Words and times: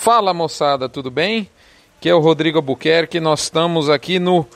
Fala 0.00 0.32
moçada, 0.32 0.88
tudo 0.88 1.10
bem? 1.10 1.50
Que 2.00 2.08
é 2.08 2.14
o 2.14 2.20
Rodrigo 2.20 2.58
Albuquerque, 2.58 3.18
nós 3.18 3.42
estamos 3.42 3.90
aqui 3.90 4.20
nos 4.20 4.46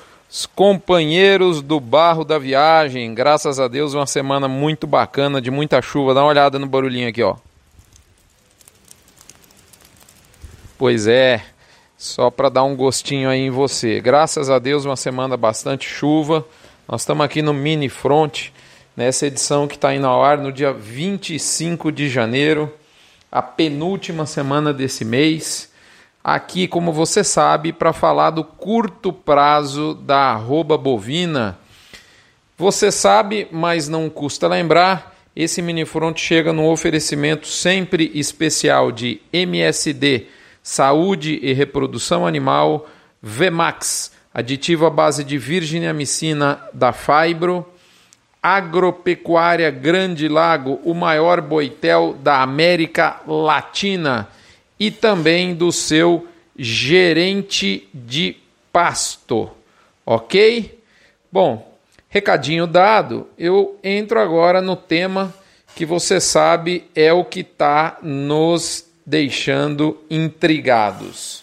Companheiros 0.54 1.60
do 1.60 1.80
Barro 1.80 2.24
da 2.24 2.38
Viagem. 2.38 3.12
Graças 3.12 3.58
a 3.58 3.66
Deus, 3.66 3.92
uma 3.92 4.06
semana 4.06 4.46
muito 4.46 4.86
bacana, 4.86 5.42
de 5.42 5.50
muita 5.50 5.82
chuva. 5.82 6.14
Dá 6.14 6.22
uma 6.22 6.28
olhada 6.28 6.60
no 6.60 6.68
barulhinho 6.68 7.08
aqui, 7.08 7.24
ó. 7.24 7.34
Pois 10.78 11.08
é, 11.08 11.42
só 11.98 12.30
para 12.30 12.48
dar 12.48 12.62
um 12.62 12.76
gostinho 12.76 13.28
aí 13.28 13.40
em 13.40 13.50
você. 13.50 14.00
Graças 14.00 14.48
a 14.48 14.60
Deus, 14.60 14.84
uma 14.84 14.96
semana 14.96 15.36
bastante 15.36 15.88
chuva. 15.88 16.46
Nós 16.86 17.00
estamos 17.00 17.24
aqui 17.24 17.42
no 17.42 17.52
Mini 17.52 17.88
Front, 17.88 18.50
nessa 18.96 19.26
edição 19.26 19.66
que 19.66 19.74
está 19.74 19.92
indo 19.92 20.06
ao 20.06 20.22
ar 20.22 20.38
no 20.38 20.52
dia 20.52 20.72
25 20.72 21.90
de 21.90 22.08
janeiro 22.08 22.72
a 23.32 23.40
penúltima 23.40 24.26
semana 24.26 24.74
desse 24.74 25.06
mês. 25.06 25.72
Aqui, 26.22 26.68
como 26.68 26.92
você 26.92 27.24
sabe, 27.24 27.72
para 27.72 27.94
falar 27.94 28.30
do 28.30 28.44
curto 28.44 29.10
prazo 29.10 29.94
da 29.94 30.32
arroba 30.32 30.76
bovina. 30.76 31.58
Você 32.58 32.92
sabe, 32.92 33.48
mas 33.50 33.88
não 33.88 34.10
custa 34.10 34.46
lembrar, 34.46 35.16
esse 35.34 35.62
minifront 35.62 36.20
chega 36.20 36.52
no 36.52 36.70
oferecimento 36.70 37.48
sempre 37.48 38.12
especial 38.14 38.92
de 38.92 39.20
MSD, 39.32 40.26
Saúde 40.62 41.40
e 41.42 41.54
Reprodução 41.54 42.26
Animal, 42.26 42.86
Vemax, 43.20 44.12
aditivo 44.32 44.84
à 44.84 44.90
base 44.90 45.24
de 45.24 45.38
virginiamicina 45.38 46.60
da 46.72 46.92
Fibro, 46.92 47.66
Agropecuária 48.42 49.70
Grande 49.70 50.26
Lago, 50.26 50.80
o 50.84 50.92
maior 50.94 51.40
boitel 51.40 52.16
da 52.20 52.42
América 52.42 53.20
Latina, 53.26 54.28
e 54.80 54.90
também 54.90 55.54
do 55.54 55.70
seu 55.70 56.26
gerente 56.56 57.88
de 57.94 58.36
pasto. 58.72 59.50
Ok? 60.04 60.82
Bom, 61.30 61.78
recadinho 62.08 62.66
dado, 62.66 63.28
eu 63.38 63.78
entro 63.84 64.18
agora 64.18 64.60
no 64.60 64.74
tema 64.74 65.32
que 65.76 65.86
você 65.86 66.20
sabe 66.20 66.84
é 66.94 67.12
o 67.12 67.24
que 67.24 67.40
está 67.40 67.98
nos 68.02 68.84
deixando 69.06 70.02
intrigados. 70.10 71.42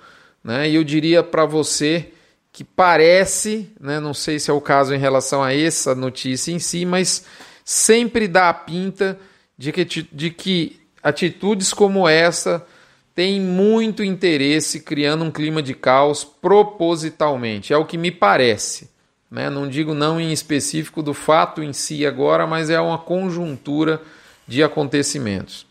né? 0.47 0.71
E 0.71 0.77
eu 0.77 0.85
diria 0.85 1.25
para 1.25 1.45
você 1.45 2.13
que 2.53 2.63
parece, 2.63 3.69
né, 3.81 3.99
não 3.99 4.15
sei 4.15 4.39
se 4.39 4.49
é 4.49 4.55
o 4.55 4.61
caso 4.61 4.95
em 4.95 4.99
relação 4.99 5.43
a 5.43 5.53
essa 5.53 5.93
notícia 5.93 6.53
em 6.53 6.61
si, 6.61 6.87
mas 6.87 7.25
sempre 7.65 8.29
dá 8.29 8.49
a 8.49 8.55
pinta 8.55 9.19
de 9.59 9.73
que, 9.73 9.85
de 9.85 10.31
que 10.31 10.81
atitudes 11.03 11.75
como 11.75 12.09
essa 12.09 12.65
têm 13.13 13.41
muito 13.41 14.05
interesse 14.05 14.81
criando 14.81 15.25
um 15.25 15.33
clima 15.33 15.61
de 15.61 15.75
caos 15.75 16.23
propositalmente. 16.23 17.73
É 17.73 17.77
o 17.77 17.85
que 17.85 17.99
me 17.99 18.13
parece. 18.13 18.89
Né? 19.29 19.51
Não 19.51 19.69
digo 19.69 19.95
não 19.95 20.21
em 20.21 20.33
específico 20.33 21.03
do 21.03 21.13
fato 21.13 21.61
em 21.61 21.73
si 21.73 22.07
agora, 22.07 22.47
mas 22.47 22.71
é 22.71 22.81
uma 22.81 22.99
conjuntura 22.99 24.01
de 24.47 24.63
acontecimentos. 24.63 25.67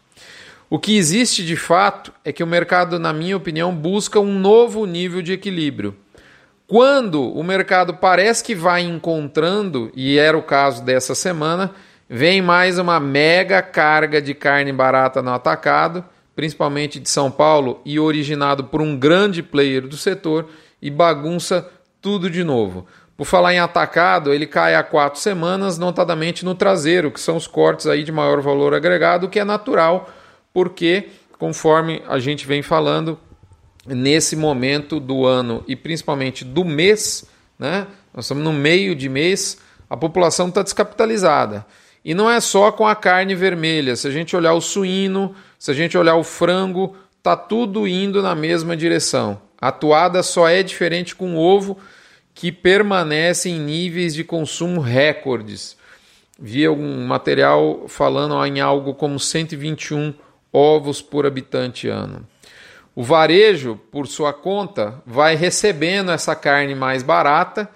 O 0.68 0.80
que 0.80 0.98
existe 0.98 1.46
de 1.46 1.56
fato 1.56 2.12
é 2.24 2.34
que 2.34 2.44
o 2.44 2.48
mercado, 2.48 2.98
na 2.98 3.14
minha 3.14 3.38
opinião, 3.38 3.74
busca 3.74 4.20
um 4.20 4.40
novo 4.40 4.86
nível 4.88 5.22
de 5.22 5.31
equilíbrio. 5.31 5.96
Quando 6.66 7.31
o 7.31 7.44
mercado 7.44 7.94
parece 7.94 8.44
que 8.44 8.56
vai 8.56 8.81
encontrando, 8.81 9.92
e 9.96 10.18
era 10.18 10.36
o 10.36 10.42
caso 10.42 10.84
dessa 10.84 11.14
semana, 11.14 11.72
vem 12.09 12.42
mais 12.42 12.80
uma 12.80 13.00
mega 13.00 13.62
carga 13.62 14.20
de 14.20 14.34
carne 14.34 14.74
barata 14.74 15.22
no 15.22 15.31
atacado, 15.31 16.04
principalmente 16.36 17.00
de 17.00 17.09
São 17.09 17.30
Paulo 17.30 17.80
e 17.86 18.00
originado 18.00 18.64
por 18.64 18.81
um 18.81 18.98
grande 18.98 19.44
player 19.44 19.88
do 19.88 19.96
setor, 19.96 20.50
e 20.81 20.90
bagunça 20.90 21.70
tudo 22.02 22.28
de 22.28 22.44
novo. 22.44 22.88
Por 23.16 23.25
falar 23.25 23.54
em 23.54 23.59
atacado, 23.59 24.34
ele 24.34 24.48
cai 24.48 24.74
há 24.74 24.81
quatro 24.81 25.20
semanas, 25.20 25.78
notadamente 25.78 26.44
no 26.44 26.56
traseiro, 26.56 27.12
que 27.12 27.20
são 27.20 27.38
os 27.38 27.46
cortes 27.46 27.86
aí 27.86 28.04
de 28.04 28.12
maior 28.12 28.42
valor 28.42 28.74
agregado, 28.74 29.30
que 29.30 29.40
é 29.40 29.46
natural 29.46 30.09
porque, 30.56 31.10
conforme 31.38 32.02
a 32.08 32.18
gente 32.18 32.48
vem 32.48 32.62
falando, 32.62 33.20
nesse 33.86 34.38
momento 34.38 35.02
do 35.02 35.26
ano 35.26 35.66
e 35.68 35.76
principalmente 35.76 36.46
do 36.46 36.64
mês, 36.64 37.25
né? 37.60 37.86
Nós 38.13 38.24
estamos 38.24 38.42
no 38.42 38.54
meio 38.54 38.96
de 38.96 39.10
mês, 39.10 39.57
a 39.90 39.98
população 39.98 40.48
está 40.48 40.63
descapitalizada. 40.63 41.66
E 42.06 42.13
não 42.13 42.31
é 42.31 42.40
só 42.40 42.72
com 42.72 42.88
a 42.88 42.96
carne 42.96 43.36
vermelha. 43.36 43.98
Se 43.98 44.07
a 44.07 44.12
gente 44.12 44.34
olhar 44.34 44.54
o 44.54 44.62
suíno, 44.62 45.36
se 45.60 45.72
a 45.72 45.74
gente 45.74 45.98
olhar 45.98 46.16
o 46.16 46.24
frango, 46.24 46.96
tá 47.22 47.36
tudo 47.36 47.86
indo 47.86 48.22
na 48.22 48.34
mesma 48.34 48.78
direção. 48.78 49.42
A 49.60 49.74
toada 49.74 50.24
só 50.24 50.48
é 50.48 50.63
diferente 50.63 51.13
com 51.13 51.36
o 51.36 51.38
ovo, 51.38 51.78
que 52.34 52.50
permanece 52.50 53.50
em 53.50 53.60
níveis 53.60 54.16
de 54.16 54.24
consumo 54.24 54.80
recordes. 54.80 55.75
Vi 56.40 56.66
algum 56.66 57.06
material 57.06 57.90
falando 57.90 58.42
em 58.46 58.62
algo 58.62 58.94
como 58.94 59.19
121 59.19 60.13
ovos 60.56 61.02
por 61.02 61.25
habitante 61.25 61.90
ano. 61.90 62.25
O 62.96 63.04
varejo, 63.04 63.78
por 63.92 64.07
sua 64.07 64.31
conta, 64.31 65.02
vai 65.06 65.36
recebendo 65.36 66.12
essa 66.12 66.34
carne 66.34 66.74
mais 66.74 67.04
barata 67.04 67.69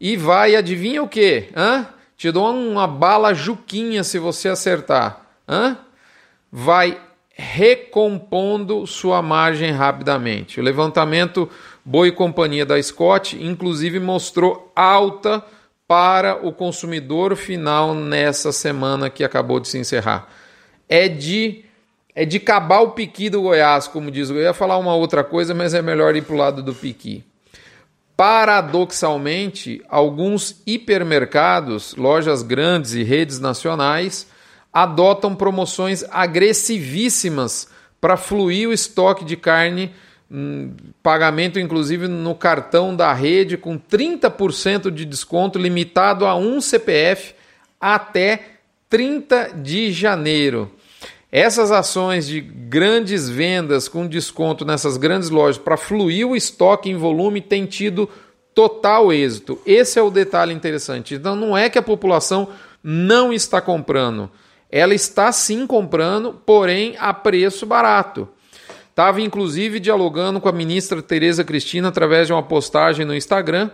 e 0.00 0.16
vai, 0.16 0.56
adivinha 0.56 1.00
o 1.00 1.08
que? 1.08 1.48
Hã? 1.56 1.86
Te 2.16 2.32
dou 2.32 2.52
uma 2.52 2.88
bala 2.88 3.32
juquinha 3.32 4.02
se 4.02 4.18
você 4.18 4.48
acertar. 4.48 5.20
Hã? 5.48 5.78
Vai 6.50 7.00
recompondo 7.36 8.84
sua 8.86 9.22
margem 9.22 9.70
rapidamente. 9.70 10.58
O 10.58 10.62
levantamento 10.62 11.48
Boi 11.84 12.10
Companhia 12.10 12.66
da 12.66 12.80
Scott, 12.82 13.36
inclusive 13.40 14.00
mostrou 14.00 14.72
alta 14.74 15.44
para 15.86 16.44
o 16.44 16.52
consumidor 16.52 17.36
final 17.36 17.94
nessa 17.94 18.50
semana 18.50 19.08
que 19.08 19.22
acabou 19.22 19.60
de 19.60 19.68
se 19.68 19.78
encerrar. 19.78 20.28
É 20.88 21.08
de 21.08 21.63
é 22.14 22.24
de 22.24 22.38
cabar 22.38 22.82
o 22.82 22.90
piqui 22.92 23.28
do 23.28 23.42
Goiás, 23.42 23.88
como 23.88 24.10
diz. 24.10 24.30
Eu 24.30 24.36
ia 24.36 24.54
falar 24.54 24.78
uma 24.78 24.94
outra 24.94 25.24
coisa, 25.24 25.52
mas 25.52 25.74
é 25.74 25.82
melhor 25.82 26.14
ir 26.14 26.22
para 26.22 26.34
o 26.34 26.38
lado 26.38 26.62
do 26.62 26.74
piqui. 26.74 27.24
Paradoxalmente, 28.16 29.82
alguns 29.88 30.62
hipermercados, 30.64 31.96
lojas 31.96 32.42
grandes 32.42 32.94
e 32.94 33.02
redes 33.02 33.40
nacionais 33.40 34.28
adotam 34.72 35.34
promoções 35.34 36.04
agressivíssimas 36.10 37.68
para 38.00 38.16
fluir 38.16 38.68
o 38.68 38.72
estoque 38.72 39.24
de 39.24 39.36
carne, 39.36 39.92
hum, 40.30 40.72
pagamento 41.02 41.58
inclusive 41.58 42.06
no 42.06 42.34
cartão 42.34 42.94
da 42.94 43.12
rede 43.12 43.56
com 43.56 43.78
30% 43.78 44.90
de 44.90 45.04
desconto 45.04 45.58
limitado 45.58 46.26
a 46.26 46.36
um 46.36 46.60
CPF 46.60 47.34
até 47.80 48.58
30 48.88 49.54
de 49.56 49.90
janeiro. 49.90 50.70
Essas 51.36 51.72
ações 51.72 52.28
de 52.28 52.40
grandes 52.40 53.28
vendas 53.28 53.88
com 53.88 54.06
desconto 54.06 54.64
nessas 54.64 54.96
grandes 54.96 55.30
lojas 55.30 55.58
para 55.58 55.76
fluir 55.76 56.28
o 56.28 56.36
estoque 56.36 56.88
em 56.88 56.96
volume 56.96 57.40
tem 57.40 57.66
tido 57.66 58.08
total 58.54 59.12
êxito. 59.12 59.58
Esse 59.66 59.98
é 59.98 60.02
o 60.02 60.12
detalhe 60.12 60.54
interessante. 60.54 61.16
Então 61.16 61.34
não 61.34 61.58
é 61.58 61.68
que 61.68 61.76
a 61.76 61.82
população 61.82 62.50
não 62.80 63.32
está 63.32 63.60
comprando. 63.60 64.30
Ela 64.70 64.94
está 64.94 65.32
sim 65.32 65.66
comprando, 65.66 66.40
porém 66.46 66.94
a 67.00 67.12
preço 67.12 67.66
barato. 67.66 68.28
Estava 68.88 69.20
inclusive 69.20 69.80
dialogando 69.80 70.40
com 70.40 70.48
a 70.48 70.52
ministra 70.52 71.02
Tereza 71.02 71.42
Cristina 71.42 71.88
através 71.88 72.28
de 72.28 72.32
uma 72.32 72.44
postagem 72.44 73.04
no 73.04 73.12
Instagram 73.12 73.72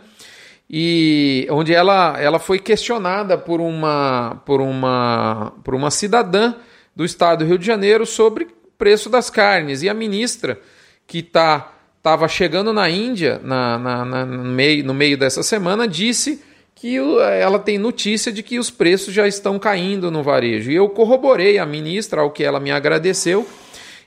e 0.70 1.46
onde 1.50 1.74
ela, 1.74 2.18
ela 2.18 2.38
foi 2.38 2.58
questionada 2.58 3.36
por 3.36 3.60
uma 3.60 4.40
por 4.46 4.62
uma 4.62 5.52
por 5.62 5.74
uma 5.74 5.90
cidadã 5.90 6.54
do 7.00 7.04
estado 7.06 7.38
do 7.38 7.48
Rio 7.48 7.56
de 7.56 7.64
Janeiro 7.64 8.04
sobre 8.04 8.44
o 8.44 8.48
preço 8.76 9.08
das 9.08 9.30
carnes. 9.30 9.82
E 9.82 9.88
a 9.88 9.94
ministra, 9.94 10.60
que 11.06 11.20
está 11.20 11.72
estava 11.96 12.28
chegando 12.28 12.74
na 12.74 12.90
Índia 12.90 13.40
na, 13.42 13.78
na, 13.78 14.04
na, 14.04 14.26
no, 14.26 14.44
meio, 14.44 14.84
no 14.84 14.92
meio 14.92 15.16
dessa 15.16 15.42
semana, 15.42 15.88
disse 15.88 16.42
que 16.74 16.98
ela 16.98 17.58
tem 17.58 17.78
notícia 17.78 18.30
de 18.30 18.42
que 18.42 18.58
os 18.58 18.70
preços 18.70 19.14
já 19.14 19.26
estão 19.26 19.58
caindo 19.58 20.10
no 20.10 20.22
varejo. 20.22 20.70
E 20.70 20.74
eu 20.74 20.90
corroborei 20.90 21.58
a 21.58 21.64
ministra, 21.64 22.20
ao 22.20 22.30
que 22.30 22.44
ela 22.44 22.60
me 22.60 22.70
agradeceu. 22.70 23.48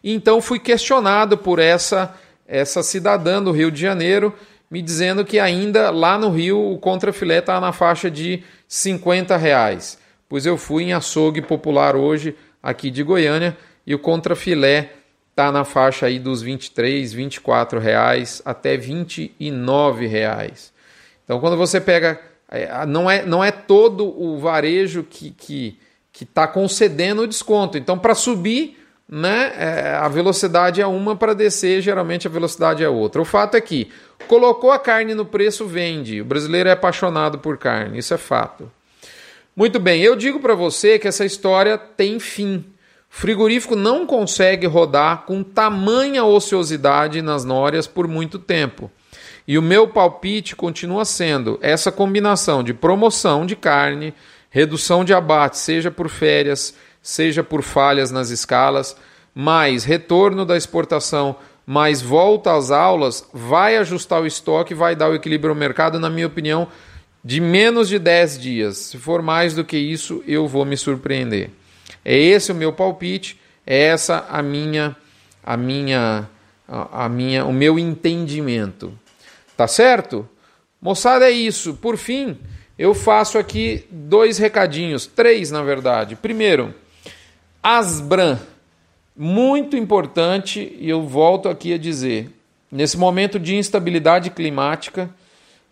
E 0.03 0.13
então 0.13 0.39
fui 0.39 0.59
questionado 0.59 1.35
por 1.35 1.57
essa, 1.57 2.13
essa 2.47 2.83
cidadã 2.83 3.41
do 3.41 3.51
Rio 3.51 3.71
de 3.71 3.81
Janeiro, 3.81 4.31
me 4.69 4.83
dizendo 4.83 5.25
que 5.25 5.39
ainda 5.39 5.89
lá 5.89 6.15
no 6.15 6.29
Rio 6.29 6.73
o 6.73 6.77
contrafilé 6.77 7.39
está 7.39 7.59
na 7.59 7.71
faixa 7.71 8.11
de 8.11 8.43
50 8.67 9.35
reais. 9.35 9.97
Pois 10.29 10.45
eu 10.45 10.57
fui 10.57 10.83
em 10.83 10.93
açougue 10.93 11.41
popular 11.41 11.95
hoje 11.95 12.35
aqui 12.63 12.89
de 12.89 13.03
Goiânia 13.03 13.57
e 13.85 13.93
o 13.93 13.99
contrafilé 13.99 14.93
está 15.29 15.51
na 15.51 15.65
faixa 15.65 16.05
aí 16.05 16.17
dos 16.17 16.41
23, 16.41 17.11
24 17.11 17.79
reais 17.79 18.41
até 18.45 18.77
29 18.77 20.07
reais. 20.07 20.71
Então 21.25 21.39
quando 21.39 21.57
você 21.57 21.81
pega, 21.81 22.19
é, 22.49 22.85
não 22.85 23.11
é, 23.11 23.25
não 23.25 23.43
é 23.43 23.51
todo 23.51 24.07
o 24.07 24.39
varejo 24.39 25.03
que 25.03 25.31
que 25.31 25.77
que 26.13 26.23
está 26.23 26.47
concedendo 26.47 27.23
o 27.23 27.27
desconto. 27.27 27.75
Então 27.75 27.97
para 27.97 28.13
subir, 28.13 28.77
né, 29.09 29.51
é, 29.57 29.95
a 29.95 30.07
velocidade 30.07 30.79
é 30.79 30.85
uma, 30.85 31.15
para 31.15 31.33
descer 31.33 31.81
geralmente 31.81 32.27
a 32.27 32.31
velocidade 32.31 32.83
é 32.83 32.89
outra. 32.89 33.19
O 33.19 33.25
fato 33.25 33.57
é 33.57 33.61
que 33.61 33.91
colocou 34.27 34.71
a 34.71 34.79
carne 34.79 35.15
no 35.15 35.25
preço, 35.25 35.65
vende. 35.65 36.21
O 36.21 36.25
brasileiro 36.25 36.69
é 36.69 36.71
apaixonado 36.71 37.39
por 37.39 37.57
carne, 37.57 37.97
isso 37.97 38.13
é 38.13 38.17
fato. 38.17 38.71
Muito 39.55 39.79
bem, 39.79 40.01
eu 40.01 40.15
digo 40.15 40.39
para 40.39 40.55
você 40.55 40.97
que 40.97 41.07
essa 41.07 41.23
história 41.23 41.77
tem 41.77 42.19
fim. 42.19 42.65
O 43.07 43.15
frigorífico 43.15 43.75
não 43.75 44.07
consegue 44.07 44.65
rodar 44.65 45.25
com 45.27 45.43
tamanha 45.43 46.23
ociosidade 46.23 47.21
nas 47.21 47.45
nórias 47.45 47.85
por 47.85 48.07
muito 48.07 48.39
tempo. 48.39 48.89
E 49.47 49.55
o 49.55 49.61
meu 49.61 49.87
palpite 49.87 50.55
continua 50.55 51.05
sendo 51.05 51.59
essa 51.61 51.91
combinação 51.91 52.63
de 52.63 52.73
promoção 52.73 53.45
de 53.45 53.55
carne, 53.55 54.15
redução 54.49 55.05
de 55.05 55.13
abate, 55.13 55.59
seja 55.59 55.91
por 55.91 56.09
férias, 56.09 56.73
seja 56.99 57.43
por 57.43 57.61
falhas 57.61 58.09
nas 58.09 58.31
escalas, 58.31 58.97
mais 59.35 59.83
retorno 59.83 60.47
da 60.47 60.57
exportação, 60.57 61.35
mais 61.63 62.01
volta 62.01 62.55
às 62.55 62.71
aulas, 62.71 63.29
vai 63.31 63.77
ajustar 63.77 64.19
o 64.19 64.25
estoque, 64.25 64.73
vai 64.73 64.95
dar 64.95 65.11
o 65.11 65.15
equilíbrio 65.15 65.51
ao 65.51 65.55
mercado, 65.55 65.99
na 65.99 66.09
minha 66.09 66.27
opinião, 66.27 66.67
de 67.23 67.39
menos 67.39 67.87
de 67.87 67.97
10 67.97 68.39
dias. 68.39 68.77
Se 68.77 68.97
for 68.97 69.21
mais 69.21 69.53
do 69.53 69.63
que 69.63 69.77
isso, 69.77 70.23
eu 70.27 70.47
vou 70.47 70.65
me 70.65 70.75
surpreender. 70.75 71.49
É 72.03 72.17
esse 72.17 72.51
o 72.51 72.55
meu 72.55 72.73
palpite, 72.73 73.39
é 73.65 73.83
essa 73.83 74.25
a 74.29 74.41
minha 74.41 74.95
a 75.43 75.55
minha 75.55 76.29
a 76.67 77.07
minha 77.07 77.45
o 77.45 77.53
meu 77.53 77.79
entendimento. 77.79 78.97
Tá 79.55 79.67
certo? 79.67 80.27
Moçada, 80.81 81.25
é 81.25 81.31
isso. 81.31 81.75
Por 81.75 81.97
fim, 81.97 82.37
eu 82.77 82.93
faço 82.93 83.37
aqui 83.37 83.85
dois 83.89 84.37
recadinhos, 84.37 85.05
três 85.05 85.49
na 85.51 85.63
verdade. 85.63 86.15
Primeiro, 86.15 86.73
Asbran, 87.61 88.39
muito 89.15 89.77
importante 89.77 90.75
e 90.79 90.89
eu 90.89 91.03
volto 91.03 91.47
aqui 91.47 91.73
a 91.73 91.77
dizer, 91.77 92.31
nesse 92.71 92.97
momento 92.97 93.39
de 93.39 93.55
instabilidade 93.55 94.31
climática, 94.31 95.09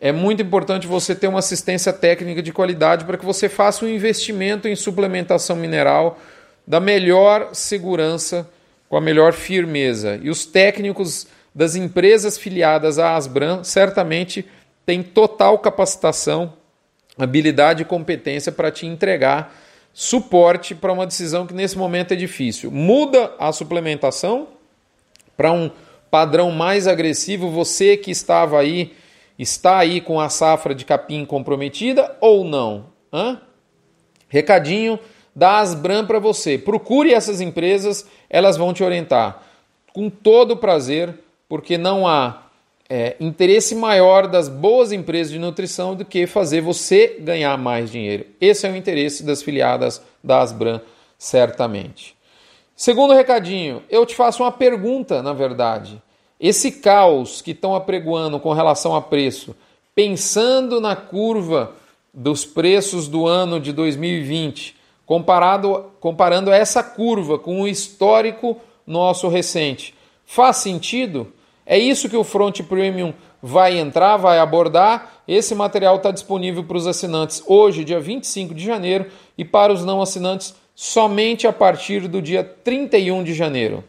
é 0.03 0.12
muito 0.12 0.42
importante 0.42 0.88
você 0.88 1.13
ter 1.13 1.27
uma 1.27 1.38
assistência 1.38 1.94
técnica 1.94 2.42
de 2.42 2.51
qualidade 2.51 3.06
para 3.06 3.19
que 3.19 3.25
você 3.25 3.48
faça 3.48 3.86
um 3.86 3.88
investimento 3.88 4.68
em 4.68 4.75
suplementação 4.75 5.56
mineral 5.56 6.19
da 6.65 6.80
melhor 6.80 7.50
segurança, 7.53 8.50
com 8.89 8.98
a 8.98 9.01
melhor 9.01 9.31
firmeza. 9.31 10.19
E 10.24 10.31
os 10.31 10.44
técnicos 10.44 11.27
das 11.53 11.75
empresas 11.75 12.36
filiadas 12.36 12.98
à 12.98 13.15
Asbran 13.15 13.63
certamente 13.63 14.44
têm 14.88 15.03
total 15.03 15.59
capacitação, 15.59 16.53
habilidade 17.15 17.83
e 17.83 17.86
competência 17.86 18.51
para 18.51 18.71
te 18.71 18.88
entregar 18.88 19.56
suporte 19.94 20.74
para 20.74 20.94
uma 20.94 21.06
decisão 21.06 21.45
que 21.45 21.53
nesse 21.53 21.77
momento 21.77 22.13
é 22.13 22.15
difícil. 22.15 22.71
Muda 22.71 23.36
a 23.38 23.51
suplementação 23.51 24.48
para 25.38 25.51
um 25.51 25.69
padrão 26.09 26.50
mais 26.50 26.88
agressivo, 26.88 27.51
você 27.51 27.95
que 27.95 28.09
estava 28.09 28.59
aí 28.59 28.94
Está 29.41 29.79
aí 29.79 29.99
com 29.99 30.19
a 30.19 30.29
safra 30.29 30.75
de 30.75 30.85
capim 30.85 31.25
comprometida 31.25 32.15
ou 32.21 32.43
não? 32.43 32.86
Hã? 33.12 33.41
Recadinho 34.27 35.00
da 35.36 35.57
Asbram 35.57 36.05
para 36.05 36.19
você. 36.19 36.60
Procure 36.60 37.12
essas 37.12 37.41
empresas, 37.41 38.05
elas 38.29 38.55
vão 38.55 38.71
te 38.71 38.83
orientar 38.83 39.41
com 39.91 40.12
todo 40.12 40.57
prazer, 40.57 41.15
porque 41.50 41.75
não 41.75 42.07
há 42.07 42.43
é, 42.88 43.15
interesse 43.19 43.74
maior 43.74 44.27
das 44.27 44.48
boas 44.48 44.91
empresas 44.91 45.33
de 45.33 45.39
nutrição 45.39 45.95
do 45.95 46.05
que 46.05 46.27
fazer 46.27 46.62
você 46.62 47.17
ganhar 47.19 47.57
mais 47.57 47.89
dinheiro. 47.89 48.27
Esse 48.39 48.67
é 48.67 48.71
o 48.71 48.75
interesse 48.75 49.24
das 49.24 49.41
filiadas 49.41 50.03
da 50.24 50.39
Asbram, 50.41 50.79
certamente. 51.17 52.15
Segundo 52.75 53.15
recadinho, 53.15 53.81
eu 53.89 54.05
te 54.05 54.13
faço 54.13 54.43
uma 54.43 54.51
pergunta, 54.51 55.24
na 55.24 55.33
verdade. 55.33 56.00
Esse 56.41 56.71
caos 56.71 57.39
que 57.39 57.51
estão 57.51 57.75
apregoando 57.75 58.39
com 58.39 58.51
relação 58.51 58.95
a 58.95 59.01
preço, 59.01 59.55
pensando 59.93 60.81
na 60.81 60.95
curva 60.95 61.74
dos 62.12 62.43
preços 62.43 63.07
do 63.07 63.27
ano 63.27 63.60
de 63.60 63.71
2020, 63.71 64.75
comparado, 65.05 65.91
comparando 66.00 66.50
essa 66.51 66.81
curva 66.81 67.38
com 67.38 67.62
o 67.62 67.67
histórico 67.67 68.57
nosso 68.88 69.27
recente, 69.27 69.93
faz 70.25 70.57
sentido? 70.57 71.31
É 71.63 71.77
isso 71.77 72.10
que 72.10 72.17
o 72.17 72.24
Front 72.24 72.63
Premium 72.63 73.13
vai 73.39 73.77
entrar, 73.77 74.17
vai 74.17 74.39
abordar. 74.39 75.21
Esse 75.27 75.53
material 75.53 75.98
está 75.98 76.10
disponível 76.10 76.63
para 76.63 76.77
os 76.77 76.88
assinantes 76.88 77.43
hoje, 77.45 77.83
dia 77.83 78.00
25 78.00 78.55
de 78.55 78.65
janeiro, 78.65 79.05
e 79.38 79.45
para 79.45 79.71
os 79.71 79.86
não 79.86 80.01
assinantes 80.01 80.55
somente 80.74 81.45
a 81.45 81.53
partir 81.53 82.07
do 82.07 82.19
dia 82.19 82.43
31 82.43 83.24
de 83.24 83.36
janeiro. 83.36 83.83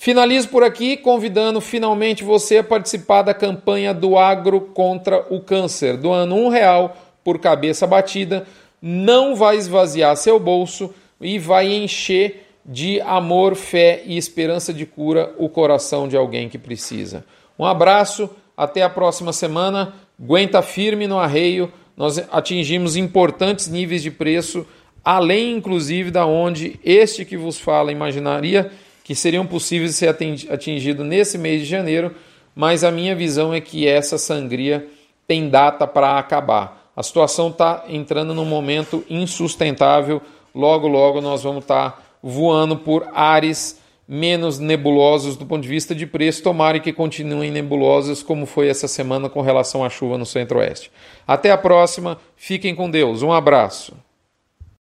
Finalizo 0.00 0.48
por 0.48 0.62
aqui 0.62 0.96
convidando 0.96 1.60
finalmente 1.60 2.22
você 2.22 2.58
a 2.58 2.64
participar 2.64 3.22
da 3.22 3.34
campanha 3.34 3.92
do 3.92 4.16
Agro 4.16 4.60
contra 4.60 5.26
o 5.28 5.40
Câncer, 5.40 5.96
doando 5.96 6.36
um 6.36 6.48
real 6.48 6.96
por 7.24 7.40
cabeça 7.40 7.84
batida. 7.84 8.46
Não 8.80 9.34
vai 9.34 9.56
esvaziar 9.56 10.16
seu 10.16 10.38
bolso 10.38 10.94
e 11.20 11.36
vai 11.36 11.66
encher 11.74 12.46
de 12.64 13.00
amor, 13.00 13.56
fé 13.56 14.04
e 14.06 14.16
esperança 14.16 14.72
de 14.72 14.86
cura 14.86 15.34
o 15.36 15.48
coração 15.48 16.06
de 16.06 16.16
alguém 16.16 16.48
que 16.48 16.58
precisa. 16.58 17.24
Um 17.58 17.64
abraço, 17.64 18.30
até 18.56 18.82
a 18.82 18.88
próxima 18.88 19.32
semana. 19.32 19.94
Aguenta 20.22 20.62
firme 20.62 21.08
no 21.08 21.18
arreio. 21.18 21.72
Nós 21.96 22.18
atingimos 22.30 22.94
importantes 22.94 23.66
níveis 23.66 24.00
de 24.00 24.12
preço, 24.12 24.64
além 25.04 25.56
inclusive 25.56 26.12
da 26.12 26.24
onde 26.24 26.78
este 26.84 27.24
que 27.24 27.36
vos 27.36 27.58
fala 27.58 27.90
imaginaria 27.90 28.70
que 29.08 29.14
seriam 29.14 29.46
possíveis 29.46 29.92
de 29.92 29.96
ser 29.96 30.14
atingido 30.50 31.02
nesse 31.02 31.38
mês 31.38 31.62
de 31.62 31.66
janeiro, 31.66 32.14
mas 32.54 32.84
a 32.84 32.90
minha 32.90 33.16
visão 33.16 33.54
é 33.54 33.58
que 33.58 33.88
essa 33.88 34.18
sangria 34.18 34.86
tem 35.26 35.48
data 35.48 35.86
para 35.86 36.18
acabar. 36.18 36.92
A 36.94 37.02
situação 37.02 37.48
está 37.48 37.86
entrando 37.88 38.34
num 38.34 38.44
momento 38.44 39.02
insustentável. 39.08 40.20
Logo, 40.54 40.86
logo 40.86 41.22
nós 41.22 41.42
vamos 41.42 41.64
estar 41.64 41.92
tá 41.92 42.02
voando 42.22 42.76
por 42.76 43.08
ares 43.14 43.80
menos 44.06 44.58
nebulosos 44.58 45.38
do 45.38 45.46
ponto 45.46 45.62
de 45.62 45.68
vista 45.68 45.94
de 45.94 46.06
preço, 46.06 46.42
tomara 46.42 46.78
que 46.78 46.92
continuem 46.92 47.50
nebulosas 47.50 48.22
como 48.22 48.44
foi 48.44 48.68
essa 48.68 48.86
semana 48.86 49.30
com 49.30 49.40
relação 49.40 49.82
à 49.82 49.88
chuva 49.88 50.18
no 50.18 50.26
centro-oeste. 50.26 50.92
Até 51.26 51.50
a 51.50 51.56
próxima, 51.56 52.18
fiquem 52.36 52.74
com 52.74 52.90
Deus, 52.90 53.22
um 53.22 53.32
abraço. 53.32 53.94